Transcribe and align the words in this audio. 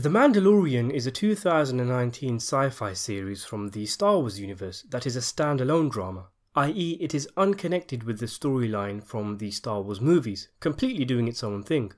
The 0.00 0.08
Mandalorian 0.08 0.90
is 0.90 1.06
a 1.06 1.10
2019 1.10 2.36
sci 2.36 2.70
fi 2.70 2.94
series 2.94 3.44
from 3.44 3.68
the 3.68 3.84
Star 3.84 4.18
Wars 4.18 4.40
universe 4.40 4.80
that 4.88 5.04
is 5.04 5.14
a 5.14 5.20
standalone 5.20 5.90
drama, 5.90 6.28
i.e., 6.54 6.96
it 6.98 7.14
is 7.14 7.28
unconnected 7.36 8.04
with 8.04 8.18
the 8.18 8.24
storyline 8.24 9.04
from 9.04 9.36
the 9.36 9.50
Star 9.50 9.82
Wars 9.82 10.00
movies, 10.00 10.48
completely 10.58 11.04
doing 11.04 11.28
its 11.28 11.44
own 11.44 11.62
thing. 11.62 11.92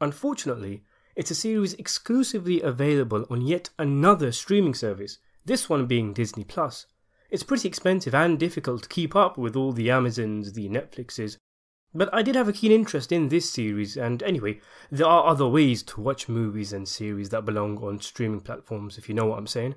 Unfortunately, 0.00 0.84
it's 1.16 1.32
a 1.32 1.34
series 1.34 1.74
exclusively 1.74 2.60
available 2.62 3.26
on 3.28 3.40
yet 3.40 3.68
another 3.80 4.30
streaming 4.30 4.74
service, 4.74 5.18
this 5.44 5.68
one 5.68 5.86
being 5.86 6.12
Disney 6.12 6.44
Plus. 6.44 6.86
It's 7.30 7.42
pretty 7.42 7.66
expensive 7.66 8.14
and 8.14 8.38
difficult 8.38 8.84
to 8.84 8.88
keep 8.88 9.16
up 9.16 9.36
with 9.36 9.56
all 9.56 9.72
the 9.72 9.90
Amazons, 9.90 10.52
the 10.52 10.68
Netflixes, 10.68 11.38
but 11.94 12.12
I 12.12 12.22
did 12.22 12.34
have 12.34 12.48
a 12.48 12.52
keen 12.52 12.72
interest 12.72 13.12
in 13.12 13.28
this 13.28 13.48
series, 13.48 13.96
and 13.96 14.22
anyway, 14.22 14.60
there 14.90 15.06
are 15.06 15.26
other 15.26 15.46
ways 15.46 15.82
to 15.84 16.00
watch 16.00 16.28
movies 16.28 16.72
and 16.72 16.88
series 16.88 17.28
that 17.30 17.44
belong 17.44 17.78
on 17.78 18.00
streaming 18.00 18.40
platforms, 18.40 18.98
if 18.98 19.08
you 19.08 19.14
know 19.14 19.26
what 19.26 19.38
I'm 19.38 19.46
saying. 19.46 19.76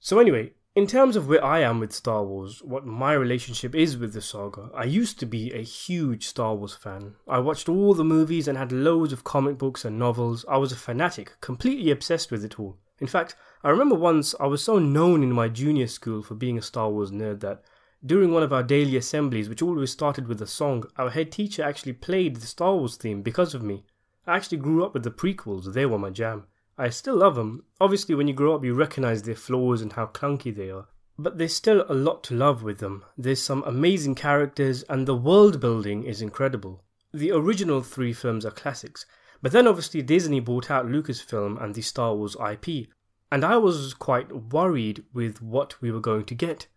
So, 0.00 0.18
anyway, 0.18 0.52
in 0.74 0.86
terms 0.86 1.16
of 1.16 1.28
where 1.28 1.44
I 1.44 1.60
am 1.60 1.80
with 1.80 1.92
Star 1.92 2.24
Wars, 2.24 2.62
what 2.62 2.86
my 2.86 3.12
relationship 3.12 3.74
is 3.74 3.98
with 3.98 4.12
the 4.12 4.22
saga, 4.22 4.70
I 4.74 4.84
used 4.84 5.18
to 5.18 5.26
be 5.26 5.52
a 5.52 5.62
huge 5.62 6.26
Star 6.26 6.54
Wars 6.54 6.74
fan. 6.74 7.16
I 7.26 7.40
watched 7.40 7.68
all 7.68 7.94
the 7.94 8.04
movies 8.04 8.46
and 8.46 8.56
had 8.56 8.70
loads 8.70 9.12
of 9.12 9.24
comic 9.24 9.58
books 9.58 9.84
and 9.84 9.98
novels. 9.98 10.44
I 10.48 10.56
was 10.56 10.70
a 10.70 10.76
fanatic, 10.76 11.32
completely 11.40 11.90
obsessed 11.90 12.30
with 12.30 12.44
it 12.44 12.60
all. 12.60 12.78
In 13.00 13.06
fact, 13.06 13.34
I 13.64 13.70
remember 13.70 13.96
once 13.96 14.34
I 14.38 14.46
was 14.46 14.62
so 14.62 14.78
known 14.78 15.22
in 15.22 15.32
my 15.32 15.48
junior 15.48 15.88
school 15.88 16.22
for 16.22 16.34
being 16.34 16.58
a 16.58 16.62
Star 16.62 16.90
Wars 16.90 17.10
nerd 17.10 17.40
that 17.40 17.62
during 18.04 18.32
one 18.32 18.42
of 18.42 18.52
our 18.52 18.62
daily 18.62 18.96
assemblies, 18.96 19.48
which 19.48 19.62
always 19.62 19.90
started 19.90 20.28
with 20.28 20.40
a 20.40 20.46
song, 20.46 20.84
our 20.96 21.10
head 21.10 21.32
teacher 21.32 21.62
actually 21.62 21.94
played 21.94 22.36
the 22.36 22.46
Star 22.46 22.74
Wars 22.74 22.96
theme 22.96 23.22
because 23.22 23.54
of 23.54 23.62
me. 23.62 23.84
I 24.26 24.36
actually 24.36 24.58
grew 24.58 24.84
up 24.84 24.94
with 24.94 25.02
the 25.02 25.10
prequels, 25.10 25.72
they 25.72 25.86
were 25.86 25.98
my 25.98 26.10
jam. 26.10 26.46
I 26.76 26.90
still 26.90 27.16
love 27.16 27.34
them. 27.34 27.64
Obviously, 27.80 28.14
when 28.14 28.28
you 28.28 28.34
grow 28.34 28.54
up, 28.54 28.64
you 28.64 28.72
recognize 28.72 29.22
their 29.24 29.34
flaws 29.34 29.82
and 29.82 29.92
how 29.94 30.06
clunky 30.06 30.54
they 30.54 30.70
are. 30.70 30.86
But 31.18 31.38
there's 31.38 31.54
still 31.54 31.84
a 31.88 31.94
lot 31.94 32.22
to 32.24 32.36
love 32.36 32.62
with 32.62 32.78
them. 32.78 33.04
There's 33.16 33.42
some 33.42 33.64
amazing 33.64 34.14
characters, 34.14 34.84
and 34.84 35.04
the 35.04 35.16
world 35.16 35.60
building 35.60 36.04
is 36.04 36.22
incredible. 36.22 36.84
The 37.12 37.32
original 37.32 37.82
three 37.82 38.12
films 38.12 38.46
are 38.46 38.52
classics, 38.52 39.06
but 39.42 39.50
then 39.50 39.66
obviously 39.66 40.02
Disney 40.02 40.38
bought 40.38 40.70
out 40.70 40.86
Lucasfilm 40.86 41.60
and 41.60 41.74
the 41.74 41.82
Star 41.82 42.14
Wars 42.14 42.36
IP, 42.36 42.88
and 43.32 43.44
I 43.44 43.56
was 43.56 43.94
quite 43.94 44.52
worried 44.52 45.04
with 45.12 45.42
what 45.42 45.80
we 45.80 45.90
were 45.90 46.00
going 46.00 46.26
to 46.26 46.34
get. 46.34 46.68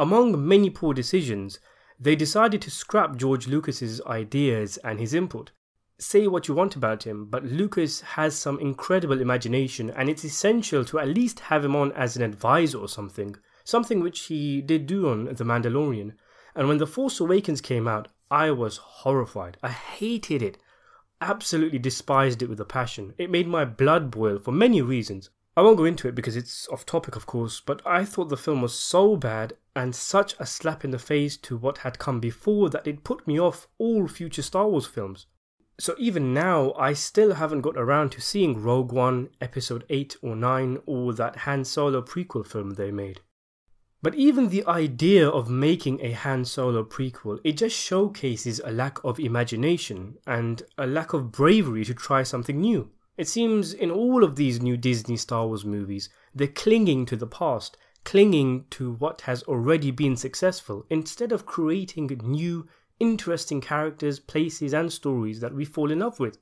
Among 0.00 0.46
many 0.46 0.70
poor 0.70 0.94
decisions, 0.94 1.58
they 1.98 2.14
decided 2.14 2.62
to 2.62 2.70
scrap 2.70 3.16
George 3.16 3.48
Lucas's 3.48 4.00
ideas 4.06 4.76
and 4.78 5.00
his 5.00 5.12
input. 5.12 5.50
Say 5.98 6.28
what 6.28 6.46
you 6.46 6.54
want 6.54 6.76
about 6.76 7.02
him, 7.02 7.24
but 7.24 7.44
Lucas 7.44 8.02
has 8.02 8.38
some 8.38 8.60
incredible 8.60 9.20
imagination 9.20 9.90
and 9.90 10.08
it's 10.08 10.22
essential 10.22 10.84
to 10.84 11.00
at 11.00 11.08
least 11.08 11.40
have 11.40 11.64
him 11.64 11.74
on 11.74 11.90
as 11.92 12.16
an 12.16 12.22
advisor 12.22 12.78
or 12.78 12.88
something, 12.88 13.34
something 13.64 13.98
which 13.98 14.26
he 14.26 14.62
did 14.62 14.86
do 14.86 15.08
on 15.08 15.24
The 15.24 15.44
Mandalorian. 15.44 16.12
And 16.54 16.68
when 16.68 16.78
The 16.78 16.86
Force 16.86 17.18
Awakens 17.18 17.60
came 17.60 17.88
out, 17.88 18.06
I 18.30 18.52
was 18.52 18.76
horrified. 18.76 19.56
I 19.64 19.70
hated 19.70 20.42
it. 20.42 20.58
Absolutely 21.20 21.80
despised 21.80 22.40
it 22.40 22.48
with 22.48 22.60
a 22.60 22.64
passion. 22.64 23.14
It 23.18 23.30
made 23.30 23.48
my 23.48 23.64
blood 23.64 24.12
boil 24.12 24.38
for 24.38 24.52
many 24.52 24.80
reasons. 24.80 25.30
I 25.58 25.60
won't 25.60 25.76
go 25.76 25.86
into 25.86 26.06
it 26.06 26.14
because 26.14 26.36
it's 26.36 26.68
off 26.68 26.86
topic, 26.86 27.16
of 27.16 27.26
course, 27.26 27.58
but 27.58 27.84
I 27.84 28.04
thought 28.04 28.28
the 28.28 28.36
film 28.36 28.62
was 28.62 28.78
so 28.78 29.16
bad 29.16 29.54
and 29.74 29.92
such 29.92 30.36
a 30.38 30.46
slap 30.46 30.84
in 30.84 30.92
the 30.92 31.00
face 31.00 31.36
to 31.38 31.56
what 31.56 31.78
had 31.78 31.98
come 31.98 32.20
before 32.20 32.70
that 32.70 32.86
it 32.86 33.02
put 33.02 33.26
me 33.26 33.40
off 33.40 33.66
all 33.76 34.06
future 34.06 34.42
Star 34.42 34.68
Wars 34.68 34.86
films. 34.86 35.26
So 35.80 35.96
even 35.98 36.32
now, 36.32 36.74
I 36.74 36.92
still 36.92 37.34
haven't 37.34 37.62
got 37.62 37.76
around 37.76 38.10
to 38.10 38.20
seeing 38.20 38.62
Rogue 38.62 38.92
One, 38.92 39.30
Episode 39.40 39.84
8 39.90 40.18
or 40.22 40.36
9, 40.36 40.78
or 40.86 41.12
that 41.14 41.38
Han 41.38 41.64
Solo 41.64 42.02
prequel 42.02 42.46
film 42.46 42.74
they 42.74 42.92
made. 42.92 43.22
But 44.00 44.14
even 44.14 44.50
the 44.50 44.64
idea 44.64 45.28
of 45.28 45.50
making 45.50 46.00
a 46.04 46.12
Han 46.12 46.44
Solo 46.44 46.84
prequel, 46.84 47.40
it 47.42 47.56
just 47.56 47.74
showcases 47.76 48.60
a 48.64 48.70
lack 48.70 49.02
of 49.02 49.18
imagination 49.18 50.18
and 50.24 50.62
a 50.78 50.86
lack 50.86 51.14
of 51.14 51.32
bravery 51.32 51.84
to 51.86 51.94
try 51.94 52.22
something 52.22 52.60
new. 52.60 52.92
It 53.18 53.26
seems 53.26 53.74
in 53.74 53.90
all 53.90 54.22
of 54.22 54.36
these 54.36 54.62
new 54.62 54.76
Disney 54.76 55.16
Star 55.16 55.48
Wars 55.48 55.64
movies, 55.64 56.08
they're 56.32 56.46
clinging 56.46 57.04
to 57.06 57.16
the 57.16 57.26
past, 57.26 57.76
clinging 58.04 58.66
to 58.70 58.92
what 58.92 59.22
has 59.22 59.42
already 59.42 59.90
been 59.90 60.16
successful, 60.16 60.86
instead 60.88 61.32
of 61.32 61.44
creating 61.44 62.06
new, 62.22 62.68
interesting 63.00 63.60
characters, 63.60 64.20
places, 64.20 64.72
and 64.72 64.92
stories 64.92 65.40
that 65.40 65.52
we 65.52 65.64
fall 65.64 65.90
in 65.90 65.98
love 65.98 66.20
with. 66.20 66.38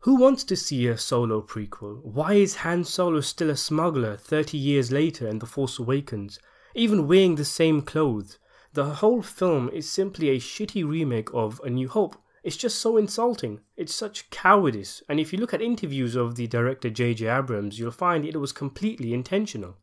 Who 0.00 0.16
wants 0.16 0.42
to 0.42 0.56
see 0.56 0.88
a 0.88 0.98
solo 0.98 1.40
prequel? 1.40 2.02
Why 2.02 2.32
is 2.32 2.56
Han 2.56 2.82
Solo 2.82 3.20
still 3.20 3.50
a 3.50 3.56
smuggler 3.56 4.16
30 4.16 4.58
years 4.58 4.90
later 4.90 5.28
in 5.28 5.38
The 5.38 5.46
Force 5.46 5.78
Awakens, 5.78 6.40
even 6.74 7.06
wearing 7.06 7.36
the 7.36 7.44
same 7.44 7.80
clothes? 7.80 8.40
The 8.72 8.94
whole 8.96 9.22
film 9.22 9.68
is 9.68 9.88
simply 9.88 10.30
a 10.30 10.40
shitty 10.40 10.84
remake 10.84 11.28
of 11.32 11.60
A 11.62 11.70
New 11.70 11.88
Hope, 11.88 12.16
it's 12.42 12.56
just 12.56 12.78
so 12.78 12.96
insulting. 12.96 13.60
It's 13.76 13.94
such 13.94 14.28
cowardice. 14.30 15.02
And 15.08 15.20
if 15.20 15.32
you 15.32 15.38
look 15.38 15.54
at 15.54 15.62
interviews 15.62 16.16
of 16.16 16.34
the 16.34 16.46
director 16.46 16.90
J.J. 16.90 17.28
Abrams, 17.28 17.78
you'll 17.78 17.92
find 17.92 18.24
it 18.24 18.36
was 18.36 18.52
completely 18.52 19.14
intentional. 19.14 19.76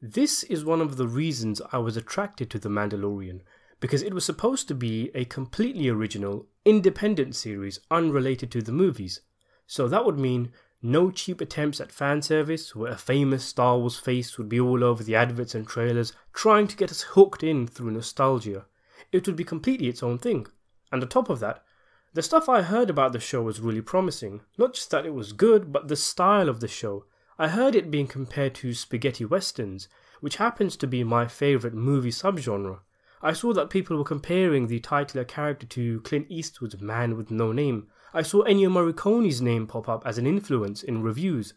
This 0.00 0.42
is 0.44 0.64
one 0.64 0.80
of 0.80 0.96
the 0.96 1.08
reasons 1.08 1.62
I 1.72 1.78
was 1.78 1.96
attracted 1.96 2.50
to 2.50 2.58
The 2.58 2.68
Mandalorian, 2.68 3.40
because 3.80 4.02
it 4.02 4.14
was 4.14 4.24
supposed 4.24 4.68
to 4.68 4.74
be 4.74 5.10
a 5.14 5.24
completely 5.24 5.88
original, 5.88 6.46
independent 6.64 7.34
series 7.34 7.80
unrelated 7.90 8.50
to 8.52 8.62
the 8.62 8.72
movies. 8.72 9.22
So 9.66 9.88
that 9.88 10.04
would 10.04 10.18
mean 10.18 10.52
no 10.82 11.10
cheap 11.10 11.40
attempts 11.40 11.80
at 11.80 11.90
fan 11.90 12.22
service 12.22 12.76
where 12.76 12.92
a 12.92 12.96
famous 12.96 13.44
Star 13.44 13.78
Wars 13.78 13.98
face 13.98 14.38
would 14.38 14.48
be 14.48 14.60
all 14.60 14.84
over 14.84 15.02
the 15.02 15.16
adverts 15.16 15.54
and 15.54 15.66
trailers 15.66 16.12
trying 16.32 16.68
to 16.68 16.76
get 16.76 16.90
us 16.90 17.02
hooked 17.02 17.42
in 17.42 17.66
through 17.66 17.90
nostalgia. 17.90 18.66
It 19.10 19.26
would 19.26 19.36
be 19.36 19.44
completely 19.44 19.88
its 19.88 20.02
own 20.02 20.18
thing. 20.18 20.46
And 20.92 21.02
on 21.02 21.08
top 21.08 21.28
of 21.28 21.40
that, 21.40 21.64
the 22.14 22.22
stuff 22.22 22.48
I 22.48 22.62
heard 22.62 22.90
about 22.90 23.12
the 23.12 23.20
show 23.20 23.42
was 23.42 23.60
really 23.60 23.82
promising. 23.82 24.40
Not 24.56 24.74
just 24.74 24.90
that 24.90 25.06
it 25.06 25.14
was 25.14 25.32
good, 25.32 25.72
but 25.72 25.88
the 25.88 25.96
style 25.96 26.48
of 26.48 26.60
the 26.60 26.68
show. 26.68 27.04
I 27.38 27.48
heard 27.48 27.74
it 27.74 27.90
being 27.90 28.06
compared 28.06 28.54
to 28.56 28.74
spaghetti 28.74 29.24
westerns, 29.24 29.88
which 30.20 30.36
happens 30.36 30.76
to 30.78 30.86
be 30.86 31.04
my 31.04 31.28
favourite 31.28 31.74
movie 31.74 32.10
subgenre. 32.10 32.80
I 33.20 33.32
saw 33.32 33.52
that 33.52 33.70
people 33.70 33.96
were 33.96 34.04
comparing 34.04 34.66
the 34.66 34.80
titular 34.80 35.24
character 35.24 35.66
to 35.66 36.00
Clint 36.00 36.26
Eastwood's 36.28 36.80
Man 36.80 37.16
with 37.16 37.30
No 37.30 37.52
Name. 37.52 37.88
I 38.14 38.22
saw 38.22 38.42
Ennio 38.44 38.70
Morricone's 38.70 39.42
name 39.42 39.66
pop 39.66 39.88
up 39.88 40.06
as 40.06 40.18
an 40.18 40.26
influence 40.26 40.82
in 40.82 41.02
reviews. 41.02 41.54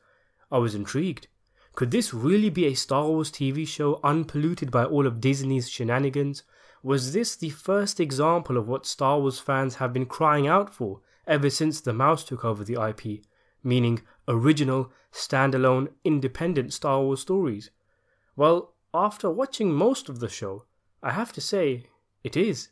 I 0.52 0.58
was 0.58 0.76
intrigued. 0.76 1.28
Could 1.74 1.92
this 1.92 2.14
really 2.14 2.50
be 2.50 2.66
a 2.66 2.74
Star 2.74 3.06
Wars 3.08 3.32
TV 3.32 3.66
show 3.66 4.00
unpolluted 4.04 4.70
by 4.70 4.84
all 4.84 5.08
of 5.08 5.22
Disney's 5.22 5.70
shenanigans? 5.70 6.44
Was 6.84 7.14
this 7.14 7.36
the 7.36 7.52
first 7.52 8.00
example 8.00 8.58
of 8.58 8.68
what 8.68 8.88
Star 8.88 9.20
Wars 9.20 9.40
fans 9.40 9.76
have 9.76 9.94
been 9.94 10.08
crying 10.08 10.48
out 10.48 10.74
for 10.74 11.02
ever 11.28 11.50
since 11.50 11.80
the 11.80 11.94
mouse 11.94 12.24
took 12.24 12.44
over 12.44 12.64
the 12.64 12.82
IP, 12.82 13.24
meaning 13.64 14.02
original, 14.28 14.92
standalone, 15.12 15.90
independent 16.04 16.74
Star 16.74 17.02
Wars 17.02 17.22
stories? 17.22 17.70
Well, 18.36 18.74
after 18.94 19.30
watching 19.30 19.72
most 19.72 20.10
of 20.10 20.20
the 20.20 20.30
show, 20.30 20.66
I 21.04 21.12
have 21.12 21.32
to 21.34 21.42
say, 21.42 21.86
it 22.24 22.36
is. 22.36 22.70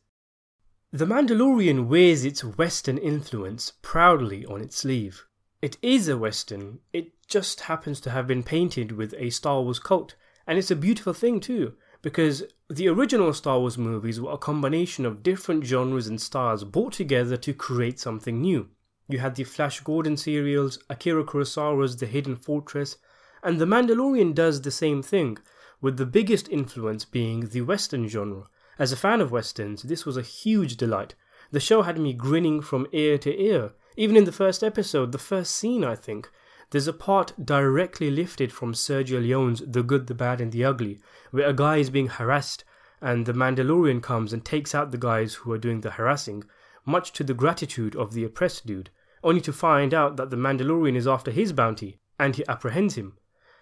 The 0.91 1.05
Mandalorian 1.05 1.85
wears 1.85 2.25
its 2.25 2.43
Western 2.43 2.97
influence 2.97 3.73
proudly 3.83 4.43
on 4.45 4.59
its 4.59 4.77
sleeve. 4.77 5.25
It 5.61 5.77
is 5.83 6.07
a 6.07 6.17
Western, 6.17 6.79
it 6.93 7.11
just 7.27 7.61
happens 7.61 8.01
to 8.01 8.09
have 8.09 8.25
been 8.25 8.41
painted 8.41 8.93
with 8.93 9.13
a 9.19 9.29
Star 9.29 9.61
Wars 9.61 9.77
coat, 9.77 10.15
and 10.47 10.57
it's 10.57 10.71
a 10.71 10.75
beautiful 10.75 11.13
thing 11.13 11.39
too 11.39 11.75
because 12.01 12.43
the 12.69 12.87
original 12.87 13.33
Star 13.33 13.59
Wars 13.59 13.77
movies 13.77 14.21
were 14.21 14.31
a 14.31 14.37
combination 14.37 15.05
of 15.05 15.23
different 15.23 15.65
genres 15.65 16.07
and 16.07 16.21
styles 16.21 16.63
brought 16.63 16.93
together 16.93 17.35
to 17.37 17.53
create 17.53 17.99
something 17.99 18.41
new. 18.41 18.69
You 19.07 19.19
had 19.19 19.35
the 19.35 19.43
Flash 19.43 19.79
Gordon 19.81 20.17
serials, 20.17 20.79
Akira 20.89 21.23
Kurosawa's 21.23 21.97
The 21.97 22.05
Hidden 22.05 22.37
Fortress, 22.37 22.97
and 23.43 23.59
The 23.59 23.65
Mandalorian 23.65 24.35
does 24.35 24.61
the 24.61 24.71
same 24.71 25.01
thing, 25.01 25.37
with 25.81 25.97
the 25.97 26.05
biggest 26.05 26.47
influence 26.49 27.05
being 27.05 27.49
the 27.49 27.61
Western 27.61 28.07
genre. 28.07 28.43
As 28.77 28.91
a 28.91 28.97
fan 28.97 29.19
of 29.19 29.31
Westerns, 29.31 29.83
this 29.83 30.05
was 30.05 30.15
a 30.15 30.21
huge 30.21 30.77
delight. 30.77 31.15
The 31.51 31.59
show 31.59 31.81
had 31.81 31.97
me 31.97 32.13
grinning 32.13 32.61
from 32.61 32.87
ear 32.91 33.17
to 33.17 33.35
ear. 33.35 33.71
Even 33.97 34.15
in 34.15 34.25
the 34.25 34.31
first 34.31 34.63
episode, 34.63 35.11
the 35.11 35.17
first 35.17 35.55
scene, 35.55 35.83
I 35.83 35.95
think, 35.95 36.29
there's 36.71 36.87
a 36.87 36.93
part 36.93 37.33
directly 37.43 38.11
lifted 38.11 38.51
from 38.51 38.73
Sergio 38.73 39.21
Leone's 39.21 39.63
The 39.65 39.83
Good, 39.83 40.07
the 40.07 40.13
Bad, 40.13 40.39
and 40.39 40.51
the 40.51 40.65
Ugly, 40.65 40.99
where 41.31 41.47
a 41.47 41.53
guy 41.53 41.77
is 41.77 41.89
being 41.89 42.07
harassed 42.07 42.63
and 43.01 43.25
the 43.25 43.33
Mandalorian 43.33 44.03
comes 44.03 44.33
and 44.33 44.43
takes 44.43 44.75
out 44.75 44.91
the 44.91 44.97
guys 44.97 45.35
who 45.35 45.51
are 45.51 45.57
doing 45.57 45.81
the 45.81 45.91
harassing, 45.91 46.43
much 46.85 47.13
to 47.13 47.23
the 47.23 47.33
gratitude 47.33 47.95
of 47.95 48.13
the 48.13 48.23
oppressed 48.23 48.65
dude, 48.65 48.89
only 49.23 49.41
to 49.41 49.53
find 49.53 49.93
out 49.93 50.17
that 50.17 50.29
the 50.29 50.37
Mandalorian 50.37 50.95
is 50.95 51.07
after 51.07 51.31
his 51.31 51.53
bounty 51.53 51.99
and 52.19 52.35
he 52.35 52.45
apprehends 52.47 52.95
him. 52.95 53.17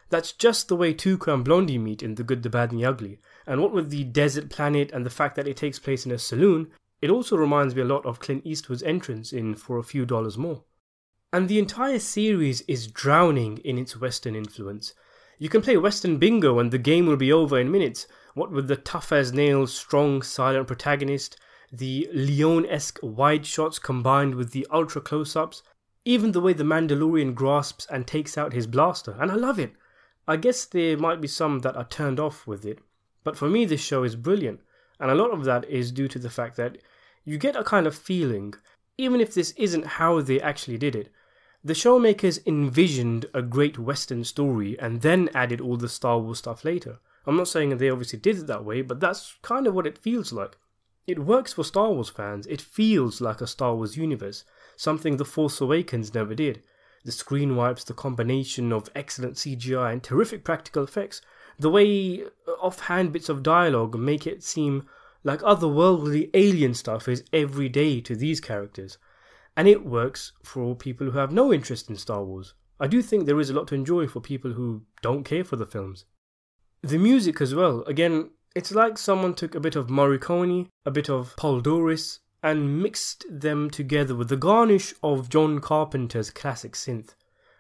That's 0.10 0.32
just 0.32 0.68
the 0.68 0.76
way 0.76 0.94
Tuco 0.94 1.34
and 1.34 1.44
Blondie 1.44 1.78
meet 1.78 2.02
in 2.02 2.16
The 2.16 2.24
Good, 2.24 2.42
the 2.42 2.50
Bad, 2.50 2.72
and 2.72 2.80
the 2.80 2.86
Ugly, 2.86 3.20
and 3.46 3.62
what 3.62 3.74
with 3.74 3.90
the 3.90 4.06
desert 4.06 4.50
planet 4.50 4.92
and 4.92 5.06
the 5.06 5.10
fact 5.10 5.36
that 5.36 5.48
it 5.48 5.58
takes 5.58 5.80
place 5.80 6.06
in 6.06 6.12
a 6.12 6.18
saloon, 6.18 6.72
it 7.02 7.10
also 7.10 7.38
reminds 7.38 7.76
me 7.76 7.82
a 7.82 7.86
lot 7.86 8.06
of 8.06 8.20
Clint 8.20 8.46
Eastwood's 8.46 8.84
entrance 8.84 9.32
in 9.34 9.54
For 9.56 9.78
a 9.78 9.84
Few 9.84 10.06
Dollars 10.06 10.38
More. 10.38 10.64
And 11.34 11.50
the 11.50 11.60
entire 11.60 12.00
series 12.00 12.62
is 12.62 12.88
drowning 12.88 13.58
in 13.58 13.78
its 13.78 14.00
Western 14.00 14.34
influence. 14.34 14.94
You 15.38 15.50
can 15.50 15.62
play 15.62 15.76
Western 15.76 16.18
bingo 16.18 16.58
and 16.58 16.72
the 16.72 16.78
game 16.78 17.06
will 17.06 17.18
be 17.18 17.34
over 17.34 17.60
in 17.60 17.70
minutes. 17.70 18.08
What 18.34 18.52
with 18.52 18.68
the 18.68 18.78
tough 18.78 19.12
as 19.12 19.34
nails, 19.34 19.74
strong, 19.74 20.22
silent 20.22 20.68
protagonist, 20.68 21.38
the 21.72 22.08
Leone 22.14 22.66
esque 22.66 23.00
wide 23.02 23.46
shots 23.46 23.78
combined 23.78 24.36
with 24.36 24.52
the 24.52 24.66
ultra 24.72 25.02
close 25.02 25.36
ups, 25.36 25.64
even 26.06 26.32
the 26.32 26.40
way 26.40 26.54
the 26.54 26.64
Mandalorian 26.64 27.36
grasps 27.36 27.86
and 27.92 28.08
takes 28.08 28.38
out 28.38 28.54
his 28.54 28.68
blaster, 28.68 29.18
and 29.20 29.30
I 29.30 29.36
love 29.36 29.60
it. 29.60 29.74
I 30.28 30.38
guess 30.38 30.64
there 30.64 30.98
might 30.98 31.20
be 31.20 31.28
some 31.28 31.60
that 31.60 31.76
are 31.76 31.88
turned 31.88 32.22
off 32.22 32.48
with 32.48 32.66
it, 32.66 32.80
but 33.26 33.36
for 33.36 33.50
me, 33.50 33.66
this 33.66 33.82
show 33.82 34.04
is 34.04 34.16
brilliant, 34.16 34.62
and 35.00 35.12
a 35.12 35.16
lot 35.16 35.32
of 35.32 35.44
that 35.44 35.70
is 35.70 35.92
due 35.92 36.08
to 36.08 36.20
the 36.20 36.30
fact 36.30 36.56
that 36.56 36.78
you 37.26 37.38
get 37.38 37.58
a 37.58 37.64
kind 37.64 37.86
of 37.86 37.96
feeling, 37.96 38.54
even 38.98 39.20
if 39.20 39.34
this 39.34 39.52
isn't 39.58 39.86
how 39.86 40.22
they 40.22 40.40
actually 40.40 40.78
did 40.78 40.96
it, 40.96 41.12
the 41.68 41.74
showmakers 41.74 42.40
envisioned 42.48 43.26
a 43.34 43.42
great 43.42 43.78
Western 43.78 44.24
story 44.24 44.80
and 44.80 45.02
then 45.02 45.30
added 45.34 45.60
all 45.60 45.76
the 45.76 45.90
Star 45.90 46.18
Wars 46.18 46.38
stuff 46.38 46.64
later. 46.64 47.00
I'm 47.26 47.36
not 47.36 47.50
saying 47.50 47.76
they 47.76 47.90
obviously 47.90 48.20
did 48.20 48.38
it 48.38 48.48
that 48.48 48.64
way, 48.64 48.82
but 48.82 49.02
that's 49.02 49.36
kind 49.42 49.68
of 49.68 49.74
what 49.74 49.86
it 49.86 49.98
feels 49.98 50.32
like. 50.32 50.58
It 51.08 51.20
works 51.20 51.52
for 51.52 51.66
Star 51.66 51.92
Wars 51.92 52.08
fans, 52.08 52.48
it 52.48 52.62
feels 52.62 53.20
like 53.20 53.42
a 53.42 53.48
Star 53.48 53.76
Wars 53.76 53.98
universe, 53.98 54.46
something 54.78 55.18
The 55.18 55.26
Force 55.26 55.60
Awakens 55.60 56.14
never 56.14 56.34
did. 56.34 56.64
The 57.04 57.12
screen 57.12 57.58
wipes, 57.58 57.84
the 57.84 57.94
combination 57.94 58.72
of 58.72 58.90
excellent 58.96 59.36
CGI 59.36 59.92
and 59.92 60.02
terrific 60.02 60.46
practical 60.46 60.86
effects, 60.86 61.22
the 61.60 61.70
way 61.70 62.24
uh, 62.24 62.52
offhand 62.62 63.12
bits 63.12 63.28
of 63.28 63.44
dialogue 63.44 64.00
make 64.00 64.26
it 64.26 64.42
seem 64.42 64.88
like 65.22 65.42
otherworldly 65.42 66.30
alien 66.34 66.74
stuff 66.74 67.10
is 67.10 67.26
every 67.34 67.68
day 67.68 68.00
to 68.00 68.16
these 68.16 68.40
characters 68.40 68.98
and 69.58 69.68
it 69.68 69.84
works 69.84 70.34
for 70.44 70.76
people 70.76 71.10
who 71.10 71.18
have 71.18 71.32
no 71.32 71.52
interest 71.52 71.90
in 71.90 71.96
Star 71.96 72.24
Wars. 72.24 72.54
I 72.80 72.86
do 72.86 73.02
think 73.02 73.26
there 73.26 73.40
is 73.40 73.50
a 73.50 73.54
lot 73.54 73.68
to 73.70 73.76
enjoy 73.76 74.08
for 74.08 74.22
people 74.22 74.54
who 74.54 74.84
don't 75.02 75.24
care 75.24 75.44
for 75.44 75.56
the 75.56 75.66
films. 75.66 76.06
The 76.84 77.00
music 77.00 77.42
as 77.42 77.56
well, 77.56 77.82
again, 77.88 78.30
it's 78.56 78.72
like 78.72 79.00
someone 79.00 79.34
took 79.34 79.56
a 79.56 79.60
bit 79.60 79.76
of 79.76 79.88
Morricone, 79.88 80.68
a 80.86 80.92
bit 80.92 81.10
of 81.10 81.36
Poledouris, 81.38 82.20
and 82.44 82.84
mixed 82.84 83.26
them 83.30 83.72
together 83.72 84.14
with 84.14 84.30
the 84.30 84.38
garnish 84.38 84.94
of 85.02 85.28
John 85.28 85.60
Carpenter's 85.60 86.30
classic 86.30 86.74
synth. 86.74 87.16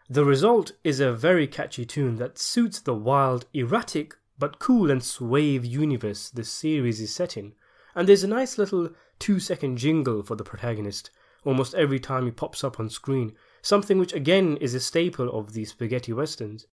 The 0.08 0.24
result 0.24 0.74
is 0.84 1.00
a 1.00 1.12
very 1.12 1.48
catchy 1.48 1.84
tune 1.84 2.18
that 2.18 2.38
suits 2.38 2.80
the 2.80 2.94
wild, 2.94 3.48
erratic, 3.54 4.16
but 4.38 4.60
cool 4.60 4.92
and 4.92 5.04
suave 5.04 5.66
universe 5.66 6.30
this 6.30 6.50
series 6.50 7.02
is 7.02 7.14
set 7.14 7.36
in. 7.36 7.54
And 7.96 8.08
there's 8.08 8.24
a 8.24 8.28
nice 8.28 8.60
little 8.60 8.92
two 9.18 9.40
second 9.40 9.80
jingle 9.80 10.22
for 10.22 10.36
the 10.36 10.44
protagonist, 10.44 11.10
almost 11.48 11.74
every 11.76 11.98
time 11.98 12.26
he 12.26 12.32
pops 12.32 12.62
up 12.62 12.78
on 12.78 12.90
screen, 12.90 13.34
something 13.62 13.98
which 13.98 14.12
again 14.12 14.58
is 14.58 14.74
a 14.74 14.82
staple 14.82 15.30
of 15.30 15.54
the 15.54 15.64
spaghetti 15.64 16.12
westerns. 16.12 16.68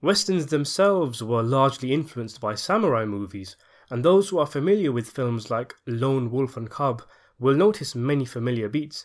Westerns 0.00 0.46
themselves 0.46 1.22
were 1.22 1.42
largely 1.42 1.92
influenced 1.92 2.40
by 2.40 2.54
samurai 2.54 3.04
movies, 3.04 3.54
and 3.90 4.02
those 4.02 4.30
who 4.30 4.38
are 4.38 4.46
familiar 4.46 4.90
with 4.90 5.10
films 5.10 5.50
like 5.50 5.74
Lone 5.86 6.30
Wolf 6.30 6.56
and 6.56 6.70
Cub 6.70 7.02
will 7.38 7.54
notice 7.54 7.94
many 7.94 8.24
familiar 8.24 8.70
beats. 8.70 9.04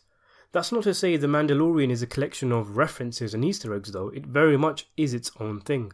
That's 0.53 0.71
not 0.71 0.83
to 0.83 0.93
say 0.93 1.17
The 1.17 1.27
Mandalorian 1.27 1.91
is 1.91 2.01
a 2.01 2.07
collection 2.07 2.53
of 2.53 2.77
references 2.77 3.33
and 3.33 3.43
Easter 3.43 3.75
eggs, 3.75 3.91
though, 3.91 4.07
it 4.07 4.25
very 4.25 4.55
much 4.55 4.87
is 4.95 5.13
its 5.13 5.31
own 5.37 5.59
thing. 5.59 5.91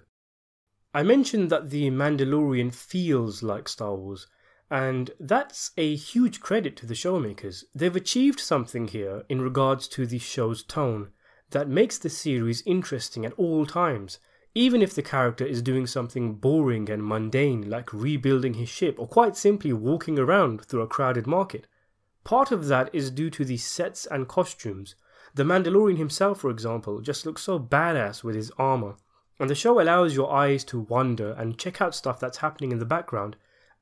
I 0.93 1.01
mentioned 1.01 1.49
that 1.49 1.71
The 1.71 1.89
Mandalorian 1.89 2.75
feels 2.75 3.41
like 3.41 3.69
Star 3.69 3.95
Wars, 3.95 4.27
and 4.71 5.11
that's 5.19 5.71
a 5.77 5.95
huge 5.95 6.39
credit 6.39 6.75
to 6.77 6.85
the 6.85 6.93
showmakers. 6.93 7.63
They've 7.73 7.95
achieved 7.95 8.39
something 8.39 8.87
here 8.87 9.23
in 9.27 9.41
regards 9.41 9.87
to 9.89 10.05
the 10.05 10.19
show's 10.19 10.63
tone 10.63 11.09
that 11.49 11.67
makes 11.67 11.97
the 11.97 12.09
series 12.09 12.61
interesting 12.65 13.25
at 13.25 13.33
all 13.33 13.65
times, 13.65 14.19
even 14.53 14.81
if 14.81 14.93
the 14.93 15.01
character 15.01 15.43
is 15.45 15.63
doing 15.63 15.87
something 15.87 16.35
boring 16.35 16.89
and 16.89 17.03
mundane 17.03 17.67
like 17.67 17.91
rebuilding 17.91 18.55
his 18.55 18.69
ship 18.69 18.95
or 18.99 19.07
quite 19.07 19.35
simply 19.35 19.73
walking 19.73 20.19
around 20.19 20.63
through 20.65 20.81
a 20.81 20.87
crowded 20.87 21.25
market. 21.25 21.65
Part 22.23 22.51
of 22.51 22.67
that 22.67 22.93
is 22.93 23.09
due 23.09 23.31
to 23.31 23.45
the 23.45 23.57
sets 23.57 24.05
and 24.05 24.27
costumes. 24.27 24.93
The 25.33 25.43
Mandalorian 25.43 25.97
himself, 25.97 26.41
for 26.41 26.51
example, 26.51 27.01
just 27.01 27.25
looks 27.25 27.43
so 27.43 27.57
badass 27.57 28.23
with 28.23 28.35
his 28.35 28.51
armor, 28.59 28.97
and 29.39 29.49
the 29.49 29.55
show 29.55 29.79
allows 29.79 30.15
your 30.15 30.31
eyes 30.31 30.63
to 30.65 30.81
wander 30.81 31.31
and 31.31 31.57
check 31.57 31.81
out 31.81 31.95
stuff 31.95 32.19
that's 32.19 32.39
happening 32.39 32.71
in 32.71 32.79
the 32.79 32.85
background 32.85 33.35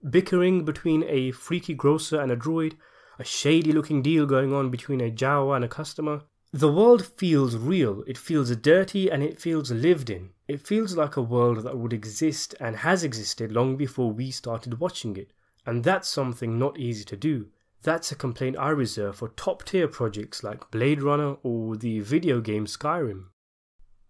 bickering 0.10 0.66
between 0.66 1.04
a 1.08 1.32
freaky 1.32 1.74
grocer 1.74 2.20
and 2.20 2.32
a 2.32 2.36
droid, 2.36 2.74
a 3.20 3.24
shady 3.24 3.72
looking 3.72 4.02
deal 4.02 4.26
going 4.26 4.54
on 4.54 4.70
between 4.70 5.02
a 5.02 5.12
Jawa 5.12 5.56
and 5.56 5.66
a 5.66 5.70
customer. 5.70 6.22
The 6.54 6.72
world 6.72 7.06
feels 7.06 7.56
real, 7.56 8.04
it 8.08 8.18
feels 8.18 8.56
dirty, 8.56 9.10
and 9.10 9.22
it 9.22 9.40
feels 9.40 9.72
lived 9.72 10.10
in. 10.10 10.30
It 10.48 10.66
feels 10.66 10.96
like 10.96 11.18
a 11.18 11.22
world 11.22 11.64
that 11.64 11.78
would 11.78 11.92
exist 11.94 12.56
and 12.60 12.78
has 12.78 13.04
existed 13.04 13.52
long 13.52 13.76
before 13.76 14.12
we 14.12 14.32
started 14.32 14.80
watching 14.80 15.18
it. 15.18 15.34
And 15.66 15.84
that's 15.84 16.08
something 16.08 16.58
not 16.58 16.80
easy 16.80 17.04
to 17.06 17.18
do. 17.18 17.48
That's 17.84 18.12
a 18.12 18.16
complaint 18.16 18.58
I 18.58 18.70
reserve 18.70 19.18
for 19.18 19.30
top 19.30 19.64
tier 19.66 19.88
projects 19.88 20.44
like 20.44 20.72
Blade 20.72 21.02
Runner 21.02 21.36
or 21.44 21.76
the 21.76 22.00
video 22.00 22.40
game 22.40 22.66
Skyrim. 22.66 23.26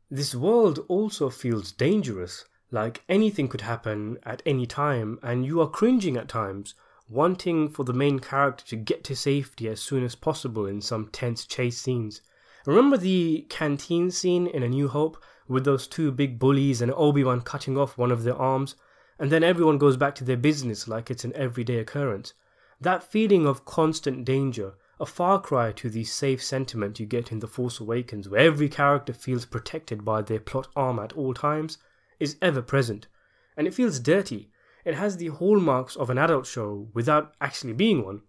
This 0.09 0.33
world 0.35 0.85
also 0.87 1.29
feels 1.29 1.71
dangerous. 1.71 2.45
Like 2.69 3.03
anything 3.07 3.47
could 3.47 3.61
happen 3.61 4.17
at 4.23 4.41
any 4.45 4.65
time, 4.65 5.19
and 5.23 5.45
you 5.45 5.61
are 5.61 5.69
cringing 5.69 6.17
at 6.17 6.27
times, 6.27 6.75
wanting 7.07 7.69
for 7.69 7.85
the 7.85 7.93
main 7.93 8.19
character 8.19 8.65
to 8.65 8.75
get 8.75 9.05
to 9.05 9.15
safety 9.15 9.69
as 9.69 9.79
soon 9.79 10.03
as 10.03 10.15
possible 10.15 10.65
in 10.65 10.81
some 10.81 11.07
tense 11.07 11.45
chase 11.45 11.77
scenes. 11.77 12.21
Remember 12.65 12.97
the 12.97 13.45
canteen 13.47 14.11
scene 14.11 14.47
in 14.47 14.63
A 14.63 14.67
New 14.67 14.89
Hope 14.89 15.23
with 15.47 15.63
those 15.63 15.87
two 15.87 16.11
big 16.11 16.37
bullies 16.37 16.81
and 16.81 16.91
Obi 16.91 17.23
Wan 17.23 17.39
cutting 17.39 17.77
off 17.77 17.97
one 17.97 18.11
of 18.11 18.23
their 18.23 18.35
arms, 18.35 18.75
and 19.17 19.31
then 19.31 19.45
everyone 19.45 19.77
goes 19.77 19.95
back 19.95 20.13
to 20.15 20.25
their 20.25 20.35
business 20.35 20.89
like 20.89 21.09
it's 21.09 21.23
an 21.23 21.31
everyday 21.35 21.77
occurrence? 21.77 22.33
That 22.81 23.01
feeling 23.01 23.47
of 23.47 23.63
constant 23.63 24.25
danger, 24.25 24.73
a 24.99 25.05
far 25.05 25.39
cry 25.39 25.71
to 25.71 25.89
the 25.89 26.03
safe 26.03 26.43
sentiment 26.43 26.99
you 26.99 27.05
get 27.05 27.31
in 27.31 27.39
The 27.39 27.47
Force 27.47 27.79
Awakens, 27.79 28.27
where 28.27 28.41
every 28.41 28.67
character 28.67 29.13
feels 29.13 29.45
protected 29.45 30.03
by 30.03 30.21
their 30.21 30.41
plot 30.41 30.67
arm 30.75 30.99
at 30.99 31.13
all 31.13 31.33
times 31.33 31.77
is 32.19 32.37
ever 32.41 32.61
present, 32.61 33.07
and 33.55 33.67
it 33.67 33.73
feels 33.73 33.99
dirty. 33.99 34.51
It 34.85 34.95
has 34.95 35.17
the 35.17 35.27
hallmarks 35.27 35.95
of 35.95 36.09
an 36.09 36.17
adult 36.17 36.45
show 36.45 36.89
without 36.93 37.33
actually 37.41 37.73
being 37.73 38.05
one, 38.05 38.21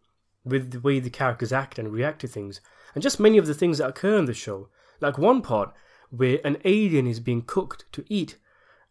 with 0.44 0.72
the 0.72 0.80
way 0.80 0.98
the 0.98 1.10
characters 1.10 1.52
act 1.52 1.78
and 1.78 1.92
react 1.92 2.20
to 2.22 2.28
things, 2.28 2.60
and 2.94 3.02
just 3.02 3.20
many 3.20 3.38
of 3.38 3.46
the 3.46 3.54
things 3.54 3.78
that 3.78 3.88
occur 3.88 4.18
in 4.18 4.24
the 4.24 4.34
show. 4.34 4.68
Like 5.00 5.18
one 5.18 5.42
part 5.42 5.72
where 6.10 6.40
an 6.44 6.56
alien 6.64 7.06
is 7.06 7.20
being 7.20 7.42
cooked 7.42 7.84
to 7.92 8.04
eat, 8.08 8.38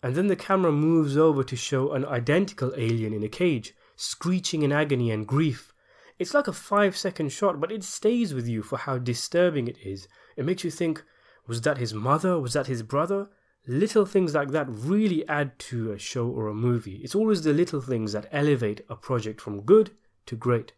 and 0.02 0.16
then 0.16 0.28
the 0.28 0.36
camera 0.36 0.72
moves 0.72 1.18
over 1.18 1.44
to 1.44 1.56
show 1.56 1.92
an 1.92 2.06
identical 2.06 2.74
alien 2.78 3.14
in 3.14 3.24
a 3.24 3.28
cage, 3.28 3.76
screeching 3.96 4.62
in 4.62 4.72
agony 4.72 5.12
and 5.12 5.28
grief. 5.28 5.74
It's 6.20 6.34
like 6.34 6.48
a 6.48 6.54
five 6.54 6.96
second 6.96 7.32
shot, 7.32 7.60
but 7.60 7.72
it 7.72 7.84
stays 7.84 8.34
with 8.34 8.48
you 8.48 8.62
for 8.64 8.78
how 8.78 8.98
disturbing 8.98 9.68
it 9.68 9.78
is. 9.84 10.08
It 10.36 10.46
makes 10.46 10.64
you 10.64 10.72
think, 10.72 11.04
was 11.48 11.62
that 11.62 11.78
his 11.78 11.94
mother? 11.94 12.40
Was 12.40 12.54
that 12.54 12.68
his 12.68 12.84
brother? 12.84 13.30
Little 13.68 14.06
things 14.06 14.34
like 14.34 14.50
that 14.52 14.68
really 14.70 15.28
add 15.28 15.60
to 15.60 15.92
a 15.92 16.00
show 16.00 16.28
or 16.28 16.48
a 16.48 16.54
movie. 16.54 17.02
It's 17.04 17.16
always 17.16 17.44
the 17.44 17.54
little 17.54 17.82
things 17.82 18.14
that 18.14 18.30
elevate 18.32 18.82
a 18.90 18.96
project 18.96 19.42
from 19.42 19.62
good 19.62 19.92
to 20.28 20.36
great. 20.36 20.74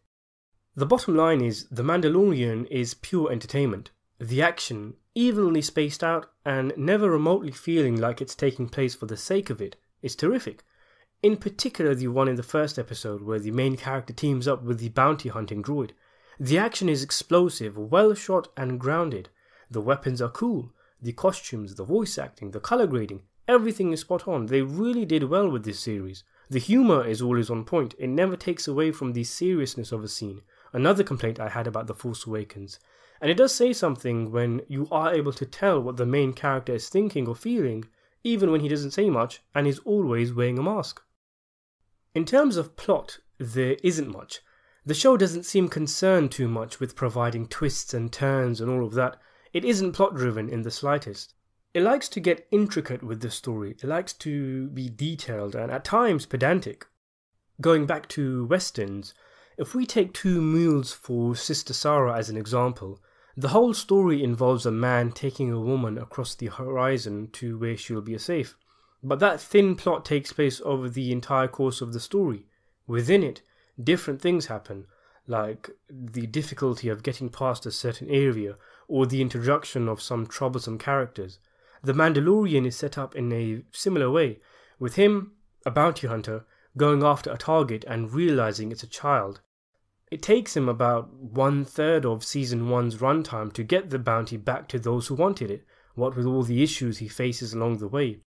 The 0.75 0.86
bottom 0.86 1.15
line 1.15 1.41
is 1.41 1.67
The 1.69 1.84
Mandalorian 1.84 2.67
is 2.72 2.96
pure 2.96 3.31
entertainment. 3.31 3.91
The 4.19 4.41
action, 4.41 4.96
evenly 5.13 5.62
spaced 5.62 6.03
out 6.03 6.31
and 6.46 6.74
never 6.77 7.10
remotely 7.10 7.51
feeling 7.51 8.00
like 8.00 8.22
it's 8.22 8.36
taking 8.36 8.67
place 8.67 8.96
for 8.96 9.05
the 9.05 9.17
sake 9.17 9.50
of 9.50 9.62
it, 9.62 9.75
is 10.01 10.15
terrific. 10.15 10.63
In 11.22 11.38
particular, 11.38 11.93
the 11.93 12.08
one 12.08 12.27
in 12.27 12.36
the 12.36 12.43
first 12.43 12.79
episode 12.79 13.22
where 13.22 13.39
the 13.39 13.51
main 13.51 13.77
character 13.77 14.13
teams 14.13 14.48
up 14.48 14.63
with 14.63 14.79
the 14.79 14.89
bounty 14.89 15.29
hunting 15.29 15.62
droid. 15.62 15.91
The 16.39 16.58
action 16.58 16.88
is 16.88 17.03
explosive, 17.03 17.77
well 17.77 18.13
shot, 18.13 18.48
and 18.55 18.79
grounded. 18.79 19.29
The 19.69 19.81
weapons 19.81 20.22
are 20.22 20.29
cool. 20.29 20.72
The 21.01 21.13
costumes, 21.13 21.75
the 21.75 21.83
voice 21.83 22.17
acting, 22.17 22.51
the 22.51 22.59
color 22.59 22.87
grading, 22.87 23.21
everything 23.47 23.91
is 23.91 24.01
spot 24.01 24.27
on. 24.27 24.47
They 24.47 24.61
really 24.61 25.05
did 25.05 25.23
well 25.23 25.49
with 25.49 25.63
this 25.63 25.79
series. 25.79 26.23
The 26.49 26.59
humor 26.59 27.05
is 27.05 27.21
always 27.21 27.49
on 27.49 27.63
point, 27.63 27.95
it 27.97 28.09
never 28.09 28.35
takes 28.35 28.67
away 28.67 28.91
from 28.91 29.13
the 29.13 29.23
seriousness 29.23 29.91
of 29.91 30.03
a 30.03 30.07
scene. 30.07 30.41
Another 30.73 31.03
complaint 31.03 31.39
I 31.39 31.49
had 31.49 31.67
about 31.67 31.87
The 31.87 31.93
Force 31.93 32.25
Awakens. 32.25 32.79
And 33.21 33.29
it 33.29 33.37
does 33.37 33.53
say 33.53 33.73
something 33.73 34.31
when 34.31 34.61
you 34.67 34.87
are 34.91 35.13
able 35.13 35.33
to 35.33 35.45
tell 35.45 35.81
what 35.81 35.97
the 35.97 36.05
main 36.05 36.33
character 36.33 36.73
is 36.73 36.89
thinking 36.89 37.27
or 37.27 37.35
feeling, 37.35 37.85
even 38.23 38.51
when 38.51 38.61
he 38.61 38.67
doesn't 38.67 38.91
say 38.91 39.09
much 39.09 39.41
and 39.53 39.67
is 39.67 39.79
always 39.79 40.33
wearing 40.33 40.57
a 40.57 40.63
mask. 40.63 41.01
In 42.15 42.25
terms 42.25 42.57
of 42.57 42.75
plot, 42.75 43.19
there 43.37 43.77
isn't 43.83 44.11
much. 44.11 44.41
The 44.85 44.93
show 44.93 45.17
doesn't 45.17 45.45
seem 45.45 45.69
concerned 45.69 46.31
too 46.31 46.47
much 46.47 46.79
with 46.79 46.95
providing 46.95 47.47
twists 47.47 47.93
and 47.93 48.11
turns 48.11 48.59
and 48.59 48.71
all 48.71 48.85
of 48.85 48.93
that. 48.93 49.17
It 49.51 49.65
isn't 49.65 49.93
plot 49.93 50.15
driven 50.15 50.49
in 50.49 50.61
the 50.61 50.71
slightest. 50.71 51.33
It 51.73 51.83
likes 51.83 52.09
to 52.09 52.19
get 52.19 52.47
intricate 52.51 53.03
with 53.03 53.21
the 53.21 53.31
story, 53.31 53.71
it 53.71 53.83
likes 53.83 54.13
to 54.13 54.67
be 54.69 54.89
detailed 54.89 55.55
and 55.55 55.71
at 55.71 55.83
times 55.83 56.25
pedantic. 56.25 56.87
Going 57.61 57.85
back 57.85 58.07
to 58.09 58.45
westerns, 58.45 59.13
if 59.57 59.75
we 59.75 59.85
take 59.85 60.13
Two 60.13 60.41
Mules 60.41 60.93
for 60.93 61.35
Sister 61.35 61.73
Sarah 61.73 62.17
as 62.17 62.29
an 62.29 62.37
example, 62.37 62.99
The 63.39 63.49
whole 63.49 63.73
story 63.73 64.21
involves 64.21 64.65
a 64.65 64.71
man 64.71 65.13
taking 65.13 65.49
a 65.49 65.61
woman 65.61 65.97
across 65.97 66.35
the 66.35 66.47
horizon 66.47 67.29
to 67.31 67.57
where 67.57 67.77
she'll 67.77 68.01
be 68.01 68.17
safe. 68.17 68.57
But 69.01 69.19
that 69.19 69.39
thin 69.39 69.77
plot 69.77 70.03
takes 70.03 70.33
place 70.33 70.61
over 70.65 70.89
the 70.89 71.13
entire 71.13 71.47
course 71.47 71.79
of 71.79 71.93
the 71.93 72.01
story. 72.01 72.47
Within 72.85 73.23
it, 73.23 73.41
different 73.81 74.21
things 74.21 74.47
happen, 74.47 74.87
like 75.25 75.69
the 75.89 76.27
difficulty 76.27 76.89
of 76.89 77.01
getting 77.01 77.29
past 77.29 77.65
a 77.65 77.71
certain 77.71 78.09
area 78.09 78.57
or 78.89 79.05
the 79.05 79.22
introduction 79.22 79.88
of 79.88 80.01
some 80.01 80.27
troublesome 80.27 80.77
characters. 80.77 81.39
The 81.81 81.93
Mandalorian 81.93 82.65
is 82.65 82.75
set 82.75 82.98
up 82.98 83.15
in 83.15 83.31
a 83.31 83.62
similar 83.72 84.12
way, 84.12 84.39
with 84.79 84.96
him, 84.96 85.34
a 85.65 85.72
bounty 85.72 86.08
hunter, 86.08 86.46
going 86.75 87.03
after 87.03 87.31
a 87.31 87.38
target 87.38 87.86
and 87.88 88.12
realizing 88.12 88.72
it's 88.72 88.84
a 88.84 88.88
child. 88.88 89.41
It 90.12 90.24
takes 90.24 90.58
him 90.58 90.67
about 90.67 91.13
one 91.13 91.63
third 91.63 92.05
of 92.05 92.24
season 92.24 92.69
one's 92.69 92.98
runtime 92.98 93.53
to 93.53 93.63
get 93.63 93.91
the 93.91 94.00
bounty 94.00 94.38
back 94.38 94.67
to 94.69 94.79
those 94.79 95.08
who 95.08 95.15
wanted 95.15 95.51
it, 95.51 95.63
what 95.93 96.15
with 96.15 96.25
all 96.25 96.43
the 96.43 96.63
issues 96.63 96.98
he 96.98 97.08
faces 97.08 97.53
along 97.53 97.77
the 97.77 97.88
way. 97.88 98.22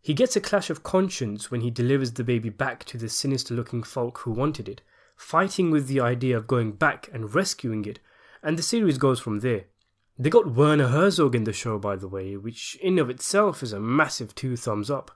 He 0.00 0.14
gets 0.14 0.36
a 0.36 0.40
clash 0.40 0.70
of 0.70 0.82
conscience 0.82 1.50
when 1.50 1.60
he 1.60 1.70
delivers 1.70 2.12
the 2.12 2.24
baby 2.24 2.48
back 2.48 2.84
to 2.84 2.96
the 2.96 3.08
sinister 3.08 3.54
looking 3.54 3.82
folk 3.82 4.18
who 4.18 4.30
wanted 4.30 4.68
it, 4.68 4.80
fighting 5.16 5.70
with 5.70 5.88
the 5.88 6.00
idea 6.00 6.38
of 6.38 6.46
going 6.46 6.72
back 6.72 7.10
and 7.12 7.34
rescuing 7.34 7.84
it, 7.84 7.98
and 8.42 8.56
the 8.56 8.62
series 8.62 8.98
goes 8.98 9.20
from 9.20 9.40
there. 9.40 9.64
They 10.18 10.30
got 10.30 10.54
Werner 10.54 10.88
Herzog 10.88 11.34
in 11.34 11.44
the 11.44 11.52
show, 11.52 11.78
by 11.78 11.96
the 11.96 12.08
way, 12.08 12.36
which 12.36 12.76
in 12.82 12.98
of 12.98 13.10
itself 13.10 13.62
is 13.62 13.74
a 13.74 13.80
massive 13.80 14.34
two 14.34 14.56
thumbs 14.56 14.90
up. 14.90 15.10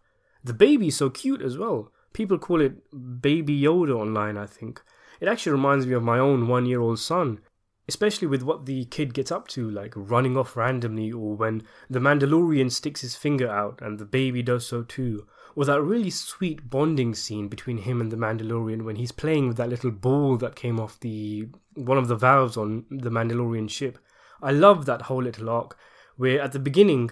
The 0.44 0.52
baby's 0.52 0.96
so 0.96 1.08
cute 1.08 1.40
as 1.40 1.56
well. 1.56 1.90
People 2.12 2.38
call 2.38 2.60
it 2.60 3.22
Baby 3.22 3.58
Yoda 3.58 3.96
online, 3.96 4.36
I 4.36 4.46
think. 4.46 4.82
It 5.20 5.28
actually 5.28 5.52
reminds 5.52 5.86
me 5.86 5.94
of 5.94 6.02
my 6.02 6.18
own 6.18 6.48
one 6.48 6.66
year 6.66 6.80
old 6.80 6.98
son, 6.98 7.40
especially 7.88 8.26
with 8.28 8.42
what 8.42 8.66
the 8.66 8.84
kid 8.86 9.14
gets 9.14 9.32
up 9.32 9.48
to, 9.48 9.70
like 9.70 9.92
running 9.96 10.36
off 10.36 10.56
randomly, 10.56 11.10
or 11.10 11.34
when 11.34 11.62
the 11.88 11.98
Mandalorian 11.98 12.70
sticks 12.70 13.00
his 13.00 13.16
finger 13.16 13.48
out 13.48 13.80
and 13.80 13.98
the 13.98 14.04
baby 14.04 14.42
does 14.42 14.66
so 14.66 14.82
too, 14.82 15.26
or 15.56 15.64
that 15.64 15.82
really 15.82 16.10
sweet 16.10 16.68
bonding 16.68 17.14
scene 17.14 17.48
between 17.48 17.78
him 17.78 18.02
and 18.02 18.12
the 18.12 18.16
Mandalorian 18.16 18.82
when 18.82 18.96
he's 18.96 19.12
playing 19.12 19.48
with 19.48 19.56
that 19.56 19.70
little 19.70 19.90
ball 19.90 20.36
that 20.36 20.56
came 20.56 20.78
off 20.78 21.00
the 21.00 21.48
one 21.74 21.98
of 21.98 22.08
the 22.08 22.16
valves 22.16 22.56
on 22.56 22.84
the 22.90 23.10
Mandalorian 23.10 23.70
ship. 23.70 23.98
I 24.42 24.52
love 24.52 24.86
that 24.86 25.02
whole 25.02 25.22
little 25.22 25.50
arc 25.50 25.76
where 26.16 26.40
at 26.40 26.52
the 26.52 26.58
beginning 26.58 27.10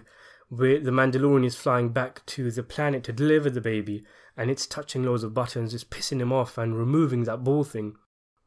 where 0.48 0.80
the 0.80 0.90
Mandalorian 0.90 1.44
is 1.44 1.56
flying 1.56 1.90
back 1.90 2.24
to 2.26 2.50
the 2.50 2.62
planet 2.62 3.04
to 3.04 3.12
deliver 3.12 3.50
the 3.50 3.60
baby 3.60 4.04
and 4.36 4.50
it's 4.50 4.66
touching 4.66 5.02
loads 5.02 5.22
of 5.22 5.34
buttons, 5.34 5.74
it's 5.74 5.84
pissing 5.84 6.20
him 6.20 6.32
off 6.32 6.56
and 6.56 6.78
removing 6.78 7.24
that 7.24 7.44
ball 7.44 7.64
thing. 7.64 7.96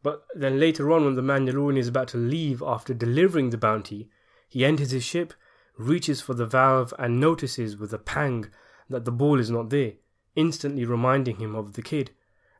But 0.03 0.25
then 0.33 0.59
later 0.59 0.91
on, 0.91 1.05
when 1.05 1.15
the 1.15 1.21
Mandalorian 1.21 1.77
is 1.77 1.87
about 1.87 2.07
to 2.09 2.17
leave 2.17 2.63
after 2.65 2.93
delivering 2.93 3.49
the 3.49 3.57
bounty, 3.57 4.09
he 4.49 4.65
enters 4.65 4.91
his 4.91 5.03
ship, 5.03 5.33
reaches 5.77 6.21
for 6.21 6.33
the 6.33 6.45
valve, 6.45 6.93
and 6.97 7.19
notices 7.19 7.77
with 7.77 7.93
a 7.93 7.99
pang 7.99 8.47
that 8.89 9.05
the 9.05 9.11
ball 9.11 9.39
is 9.39 9.51
not 9.51 9.69
there, 9.69 9.93
instantly 10.35 10.85
reminding 10.85 11.37
him 11.37 11.55
of 11.55 11.73
the 11.73 11.81
kid. 11.81 12.11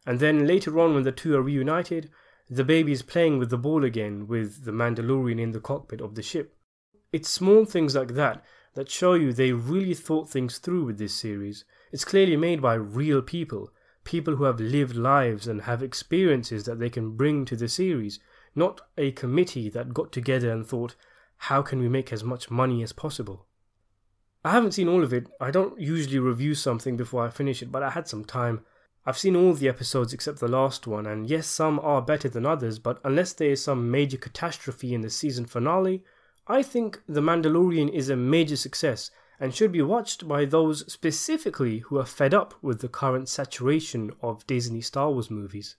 And 0.05 0.19
then 0.19 0.45
later 0.45 0.79
on, 0.79 0.93
when 0.93 1.03
the 1.03 1.11
two 1.11 1.35
are 1.35 1.41
reunited, 1.41 2.09
the 2.53 2.65
baby 2.65 2.91
is 2.91 3.01
playing 3.01 3.39
with 3.39 3.49
the 3.49 3.57
ball 3.57 3.85
again 3.85 4.27
with 4.27 4.65
the 4.65 4.73
Mandalorian 4.73 5.39
in 5.39 5.53
the 5.53 5.61
cockpit 5.61 6.01
of 6.01 6.15
the 6.15 6.21
ship. 6.21 6.57
It's 7.13 7.29
small 7.29 7.63
things 7.63 7.95
like 7.95 8.13
that 8.15 8.43
that 8.73 8.89
show 8.89 9.13
you 9.13 9.31
they 9.31 9.53
really 9.53 9.93
thought 9.93 10.29
things 10.29 10.57
through 10.57 10.83
with 10.83 10.97
this 10.97 11.13
series. 11.13 11.63
It's 11.93 12.03
clearly 12.03 12.35
made 12.35 12.61
by 12.61 12.73
real 12.73 13.21
people, 13.21 13.71
people 14.03 14.35
who 14.35 14.43
have 14.43 14.59
lived 14.59 14.97
lives 14.97 15.47
and 15.47 15.61
have 15.61 15.81
experiences 15.81 16.65
that 16.65 16.77
they 16.77 16.89
can 16.89 17.15
bring 17.15 17.45
to 17.45 17.55
the 17.55 17.69
series, 17.69 18.19
not 18.53 18.81
a 18.97 19.11
committee 19.11 19.69
that 19.69 19.93
got 19.93 20.11
together 20.11 20.51
and 20.51 20.67
thought, 20.67 20.95
how 21.37 21.61
can 21.61 21.79
we 21.79 21.87
make 21.87 22.11
as 22.11 22.21
much 22.23 22.51
money 22.51 22.83
as 22.83 22.91
possible? 22.91 23.45
I 24.43 24.51
haven't 24.51 24.73
seen 24.73 24.89
all 24.89 25.03
of 25.03 25.13
it. 25.13 25.27
I 25.39 25.51
don't 25.51 25.79
usually 25.79 26.19
review 26.19 26.55
something 26.55 26.97
before 26.97 27.25
I 27.25 27.29
finish 27.29 27.61
it, 27.61 27.71
but 27.71 27.81
I 27.81 27.91
had 27.91 28.09
some 28.09 28.25
time. 28.25 28.65
I've 29.03 29.17
seen 29.17 29.35
all 29.35 29.53
the 29.53 29.67
episodes 29.67 30.13
except 30.13 30.39
the 30.39 30.47
last 30.47 30.85
one, 30.85 31.07
and 31.07 31.27
yes, 31.27 31.47
some 31.47 31.79
are 31.79 32.03
better 32.03 32.29
than 32.29 32.45
others, 32.45 32.77
but 32.77 32.99
unless 33.03 33.33
there 33.33 33.51
is 33.51 33.63
some 33.63 33.89
major 33.89 34.17
catastrophe 34.17 34.93
in 34.93 35.01
the 35.01 35.09
season 35.09 35.45
finale, 35.45 36.03
I 36.47 36.61
think 36.61 37.01
The 37.07 37.21
Mandalorian 37.21 37.89
is 37.91 38.09
a 38.09 38.15
major 38.15 38.55
success 38.55 39.09
and 39.39 39.55
should 39.55 39.71
be 39.71 39.81
watched 39.81 40.27
by 40.27 40.45
those 40.45 40.91
specifically 40.91 41.79
who 41.79 41.97
are 41.97 42.05
fed 42.05 42.33
up 42.33 42.53
with 42.61 42.81
the 42.81 42.87
current 42.87 43.27
saturation 43.27 44.11
of 44.21 44.45
Disney 44.45 44.81
Star 44.81 45.09
Wars 45.09 45.31
movies. 45.31 45.77